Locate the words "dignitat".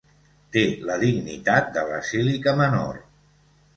1.03-1.69